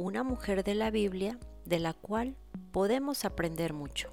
una 0.00 0.22
mujer 0.22 0.64
de 0.64 0.74
la 0.74 0.90
Biblia 0.90 1.38
de 1.64 1.78
la 1.78 1.92
cual 1.92 2.36
podemos 2.72 3.24
aprender 3.24 3.72
mucho. 3.72 4.10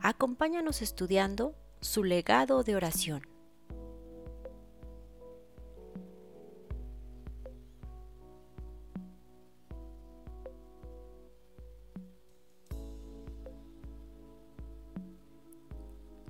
Acompáñanos 0.00 0.82
estudiando 0.82 1.54
su 1.80 2.04
legado 2.04 2.62
de 2.62 2.74
oración. 2.74 3.22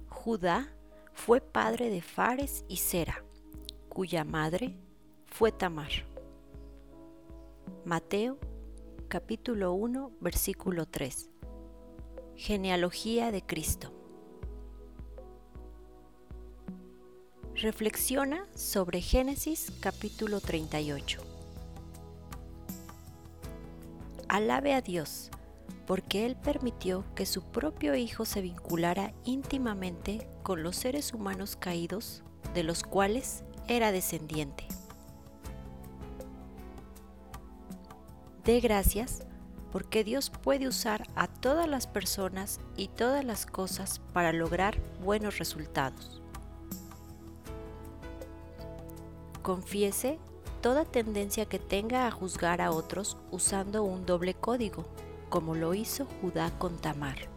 Judá 0.09 0.69
fue 1.15 1.41
padre 1.41 1.91
de 1.91 2.03
Fares 2.03 2.65
y 2.69 2.77
Sera, 2.77 3.25
cuya 3.89 4.25
madre 4.25 4.77
fue 5.27 5.51
Tamar. 5.51 6.10
Mateo 7.87 8.37
capítulo 9.09 9.73
1 9.73 10.13
versículo 10.21 10.85
3. 10.85 11.31
Genealogía 12.37 13.33
de 13.33 13.41
Cristo. 13.41 13.91
Reflexiona 17.55 18.47
sobre 18.55 19.01
Génesis 19.01 19.73
capítulo 19.81 20.43
38. 20.43 21.23
Alabe 24.29 24.75
a 24.75 24.83
Dios, 24.83 25.31
porque 25.87 26.27
Él 26.27 26.37
permitió 26.37 27.07
que 27.15 27.25
su 27.25 27.45
propio 27.45 27.95
Hijo 27.95 28.27
se 28.27 28.43
vinculara 28.43 29.15
íntimamente 29.25 30.29
con 30.43 30.63
los 30.63 30.77
seres 30.77 31.15
humanos 31.15 31.57
caídos, 31.57 32.23
de 32.53 32.63
los 32.63 32.83
cuales 32.83 33.43
era 33.69 33.91
descendiente. 33.91 34.69
Dé 38.51 38.59
gracias 38.59 39.23
porque 39.71 40.03
Dios 40.03 40.29
puede 40.29 40.67
usar 40.67 41.07
a 41.15 41.29
todas 41.29 41.69
las 41.69 41.87
personas 41.87 42.59
y 42.77 42.89
todas 42.89 43.25
las 43.25 43.47
cosas 43.47 44.01
para 44.13 44.33
lograr 44.33 44.77
buenos 45.05 45.39
resultados. 45.39 46.21
Confiese 49.43 50.19
toda 50.63 50.85
tendencia 50.85 51.45
que 51.45 51.61
tenga 51.61 52.09
a 52.09 52.11
juzgar 52.11 52.61
a 52.61 52.73
otros 52.73 53.17
usando 53.31 53.85
un 53.85 54.05
doble 54.05 54.35
código, 54.35 54.85
como 55.29 55.55
lo 55.55 55.73
hizo 55.73 56.09
Judá 56.21 56.51
con 56.59 56.77
Tamar. 56.77 57.29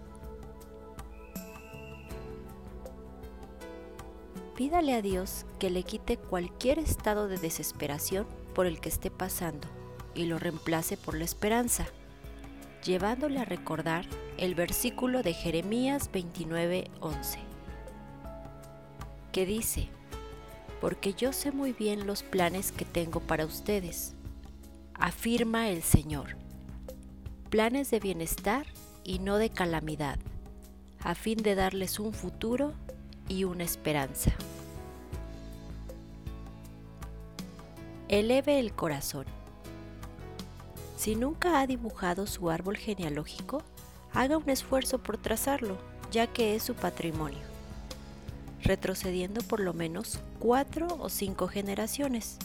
Pídale 4.55 4.95
a 4.95 5.03
Dios 5.03 5.45
que 5.59 5.69
le 5.69 5.83
quite 5.83 6.17
cualquier 6.17 6.79
estado 6.79 7.27
de 7.27 7.37
desesperación 7.37 8.25
por 8.55 8.65
el 8.65 8.81
que 8.81 8.89
esté 8.89 9.11
pasando 9.11 9.67
y 10.15 10.25
lo 10.25 10.39
reemplace 10.39 10.97
por 10.97 11.15
la 11.15 11.23
esperanza, 11.23 11.85
llevándole 12.83 13.39
a 13.39 13.45
recordar 13.45 14.05
el 14.37 14.55
versículo 14.55 15.23
de 15.23 15.33
Jeremías 15.33 16.11
29:11, 16.11 17.39
que 19.31 19.45
dice, 19.45 19.89
porque 20.81 21.13
yo 21.13 21.33
sé 21.33 21.51
muy 21.51 21.71
bien 21.71 22.05
los 22.05 22.23
planes 22.23 22.71
que 22.71 22.85
tengo 22.85 23.19
para 23.19 23.45
ustedes, 23.45 24.13
afirma 24.93 25.69
el 25.69 25.81
Señor, 25.81 26.35
planes 27.49 27.89
de 27.89 27.99
bienestar 27.99 28.65
y 29.03 29.19
no 29.19 29.37
de 29.37 29.49
calamidad, 29.49 30.19
a 30.99 31.15
fin 31.15 31.37
de 31.37 31.55
darles 31.55 31.99
un 31.99 32.13
futuro 32.13 32.73
y 33.27 33.43
una 33.43 33.63
esperanza. 33.63 34.31
Eleve 38.09 38.59
el 38.59 38.73
corazón 38.73 39.25
si 41.03 41.17
nunca 41.17 41.59
ha 41.59 41.67
dibujado 41.67 42.25
su 42.27 42.49
árbol 42.49 42.77
genealógico, 42.77 43.61
haga 44.13 44.37
un 44.37 44.49
esfuerzo 44.49 45.03
por 45.03 45.17
trazarlo, 45.17 45.77
ya 46.13 46.27
que 46.27 46.55
es 46.55 46.63
su 46.63 46.75
patrimonio, 46.75 47.41
retrocediendo 48.61 49.41
por 49.41 49.59
lo 49.59 49.73
menos 49.73 50.21
cuatro 50.39 50.87
o 51.01 51.09
cinco 51.09 51.49
generaciones, 51.49 52.37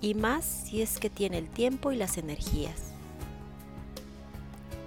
y 0.00 0.14
más 0.14 0.46
si 0.46 0.80
es 0.80 0.96
que 0.98 1.10
tiene 1.10 1.36
el 1.36 1.50
tiempo 1.50 1.92
y 1.92 1.96
las 1.96 2.16
energías. 2.16 2.92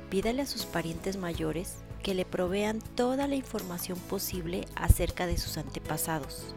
Pídale 0.09 0.41
a 0.41 0.47
sus 0.47 0.65
parientes 0.65 1.17
mayores 1.17 1.75
que 2.01 2.15
le 2.15 2.25
provean 2.25 2.79
toda 2.95 3.27
la 3.27 3.35
información 3.35 3.99
posible 3.99 4.65
acerca 4.73 5.27
de 5.27 5.38
sus 5.38 5.59
antepasados. 5.59 6.55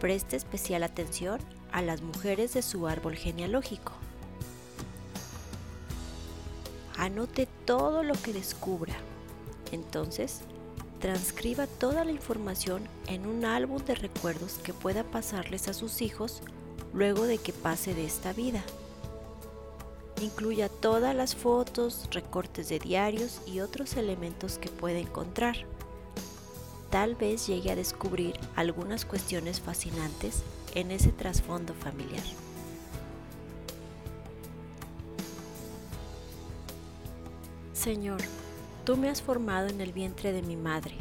Preste 0.00 0.36
especial 0.36 0.84
atención 0.84 1.38
a 1.70 1.82
las 1.82 2.00
mujeres 2.00 2.54
de 2.54 2.62
su 2.62 2.86
árbol 2.86 3.14
genealógico 3.14 3.92
Anote 7.06 7.46
todo 7.64 8.02
lo 8.02 8.14
que 8.14 8.32
descubra. 8.32 8.92
Entonces, 9.70 10.40
transcriba 10.98 11.68
toda 11.68 12.04
la 12.04 12.10
información 12.10 12.82
en 13.06 13.26
un 13.26 13.44
álbum 13.44 13.80
de 13.84 13.94
recuerdos 13.94 14.54
que 14.54 14.74
pueda 14.74 15.04
pasarles 15.04 15.68
a 15.68 15.72
sus 15.72 16.02
hijos 16.02 16.42
luego 16.92 17.22
de 17.22 17.38
que 17.38 17.52
pase 17.52 17.94
de 17.94 18.04
esta 18.04 18.32
vida. 18.32 18.60
Incluya 20.20 20.68
todas 20.68 21.14
las 21.14 21.36
fotos, 21.36 22.08
recortes 22.10 22.68
de 22.70 22.80
diarios 22.80 23.40
y 23.46 23.60
otros 23.60 23.96
elementos 23.96 24.58
que 24.58 24.68
pueda 24.68 24.98
encontrar. 24.98 25.58
Tal 26.90 27.14
vez 27.14 27.46
llegue 27.46 27.70
a 27.70 27.76
descubrir 27.76 28.34
algunas 28.56 29.04
cuestiones 29.04 29.60
fascinantes 29.60 30.42
en 30.74 30.90
ese 30.90 31.12
trasfondo 31.12 31.72
familiar. 31.72 32.24
Señor, 37.76 38.20
tú 38.84 38.96
me 38.96 39.10
has 39.10 39.20
formado 39.20 39.68
en 39.68 39.80
el 39.82 39.92
vientre 39.92 40.32
de 40.32 40.40
mi 40.40 40.56
madre. 40.56 40.94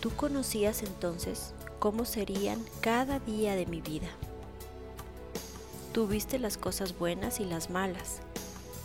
Tú 0.00 0.10
conocías 0.10 0.82
entonces 0.82 1.52
cómo 1.78 2.06
serían 2.06 2.64
cada 2.80 3.18
día 3.20 3.54
de 3.54 3.66
mi 3.66 3.82
vida. 3.82 4.08
Tú 5.92 6.06
viste 6.06 6.38
las 6.38 6.56
cosas 6.56 6.98
buenas 6.98 7.40
y 7.40 7.44
las 7.44 7.68
malas, 7.68 8.20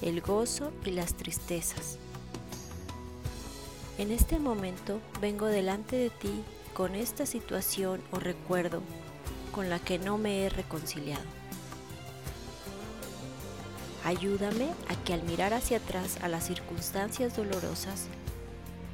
el 0.01 0.19
gozo 0.19 0.73
y 0.83 0.91
las 0.91 1.13
tristezas. 1.13 1.97
En 3.97 4.11
este 4.11 4.37
momento 4.37 4.99
vengo 5.21 5.45
delante 5.47 5.95
de 5.95 6.09
ti 6.09 6.43
con 6.73 6.93
esta 6.93 7.25
situación 7.25 8.01
o 8.11 8.19
recuerdo 8.19 8.81
con 9.53 9.69
la 9.69 9.79
que 9.79 9.97
no 9.97 10.17
me 10.17 10.43
he 10.43 10.49
reconciliado. 10.49 11.23
Ayúdame 14.07 14.69
a 14.87 14.95
que 15.03 15.13
al 15.13 15.21
mirar 15.23 15.53
hacia 15.53 15.79
atrás 15.79 16.17
a 16.21 16.29
las 16.29 16.45
circunstancias 16.45 17.35
dolorosas 17.35 18.05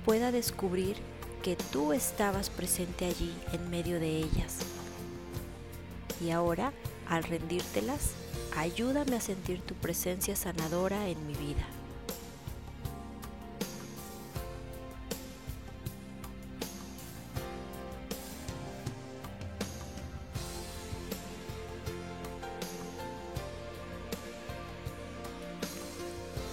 pueda 0.06 0.32
descubrir 0.32 0.98
que 1.44 1.56
tú 1.56 1.94
estabas 1.94 2.50
presente 2.50 3.06
allí 3.06 3.32
en 3.52 3.70
medio 3.70 4.00
de 4.00 4.10
ellas. 4.18 4.58
Y 6.20 6.32
ahora, 6.32 6.74
al 7.08 7.24
rendírtelas, 7.26 8.14
ayúdame 8.58 9.16
a 9.16 9.22
sentir 9.22 9.62
tu 9.62 9.76
presencia 9.76 10.36
sanadora 10.36 11.08
en 11.08 11.28
mi 11.28 11.36
vida. 11.36 11.64